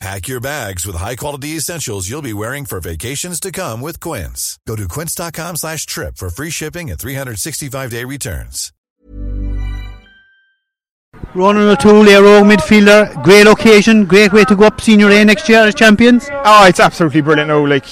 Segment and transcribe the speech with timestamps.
[0.00, 4.58] Pack your bags with high-quality essentials you'll be wearing for vacations to come with Quince.
[4.66, 8.72] Go to quince.com slash trip for free shipping and 365-day returns.
[11.34, 15.50] Ronan O'Toole, Éire Óg midfielder, great occasion, great way to go up senior A next
[15.50, 16.30] year as champions.
[16.46, 17.48] Oh, it's absolutely brilliant.
[17.48, 17.84] No, like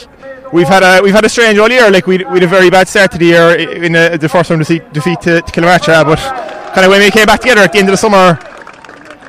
[0.50, 1.90] we've had a we've had a strange all year.
[1.90, 4.48] Like we we had a very bad start to the year in uh the first
[4.48, 6.18] round defeat, defeat to, to Kilmarcha, but
[6.74, 8.38] kind of when we came back together at the end of the summer,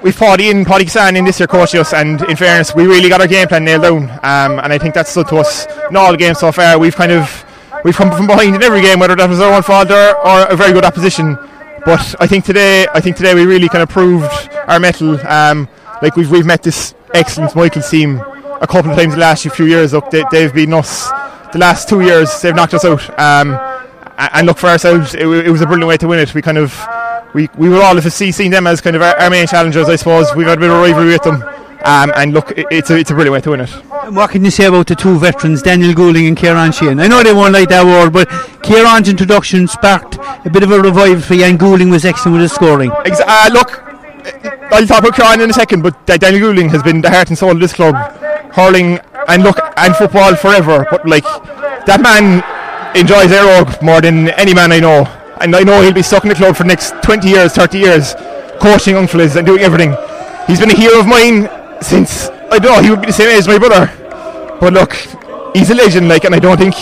[0.01, 3.09] we fought in Paddy Kisan in this year coaching us, and in fairness, we really
[3.09, 4.03] got our game plan nailed down.
[4.23, 6.79] Um, and I think that's stood to us in all the games so far.
[6.79, 7.45] We've kind of
[7.83, 10.55] we've come from behind in every game, whether that was our own fault or, a
[10.55, 11.37] very good opposition.
[11.85, 14.31] But I think today, I think today we really kind of proved
[14.67, 15.19] our mettle.
[15.27, 15.67] Um,
[16.01, 18.19] like we've we've met this excellent Michael's team
[18.61, 19.93] a couple of times the last few years.
[19.93, 21.09] Look, they, they've beaten us
[21.51, 22.41] the last two years.
[22.41, 23.19] They've knocked us out.
[23.19, 23.59] Um,
[24.17, 26.33] and look for ourselves, it, it was a brilliant way to win it.
[26.33, 26.73] We kind of
[27.33, 29.87] we we would all have see, seen them as kind of our, our main challengers,
[29.87, 30.33] I suppose.
[30.35, 31.43] We've had a bit of a rivalry with them.
[31.83, 33.73] Um, and look, it, it's a it's a brilliant way to win it.
[34.03, 36.99] And what can you say about the two veterans, Daniel Goulding and Kieran Sheehan?
[36.99, 38.27] I know they won't like that word, but
[38.63, 42.41] Kieran's introduction sparked a bit of a revival for you, and Goulding was excellent with
[42.41, 42.91] his scoring.
[43.05, 43.81] Ex- uh, look,
[44.73, 47.37] I'll talk about Kieran in a second, but Daniel Goulding has been the heart and
[47.37, 47.95] soul of this club,
[48.51, 50.85] hurling and look and football forever.
[50.91, 52.43] But like that man
[52.95, 55.03] enjoys Éire Óg more than any man I know,
[55.41, 57.79] and I know he'll be stuck in the club for the next 20 years, 30
[57.79, 58.13] years,
[58.59, 59.95] coaching young fellas and doing everything.
[60.47, 61.49] He's been a hero of mine
[61.81, 63.87] since I don't know he would be the same age as my brother.
[64.59, 64.93] But look,
[65.53, 66.75] he's a legend, like, and I don't think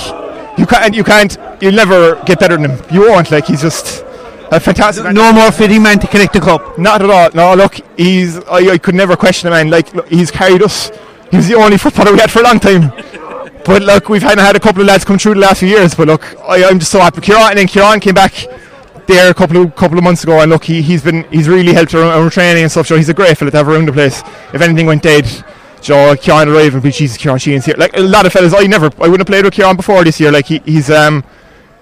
[0.58, 2.86] you can't, you can't, you'll never get better than him.
[2.92, 4.04] You won't, like, he's just
[4.52, 5.04] a fantastic.
[5.04, 5.14] man.
[5.14, 6.78] No more fitting man to connect the cup.
[6.78, 7.30] Not at all.
[7.34, 8.38] No, look, he's.
[8.46, 9.70] I, I could never question a man.
[9.70, 10.90] Like, look, he's carried us.
[11.30, 12.92] He was the only footballer we had for a long time.
[13.68, 15.94] But look, we've had, had a couple of lads come through the last few years.
[15.94, 17.20] But look, I, I'm just so happy.
[17.20, 18.34] Kieran and then Kieran came back
[19.08, 21.74] there a couple of couple of months ago, and look, he, he's been he's really
[21.74, 22.88] helped around, around training and stuff.
[22.88, 24.22] So he's a great fella to have around the place.
[24.54, 25.26] If anything went dead,
[25.82, 27.76] Joe Kieran arrived and be Jesus, Kieran Sheehan's here.
[27.78, 30.20] Like a lot of fellas, I never, I wouldn't have played with Kieran before this
[30.20, 30.32] year.
[30.32, 31.24] Like he, he's um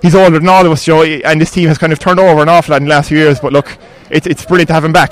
[0.01, 2.41] he's older than all of us, Joe, and this team has kind of turned over
[2.41, 3.39] an awful lot in the last few years.
[3.39, 3.77] But look,
[4.09, 5.11] it's it's brilliant to have him back.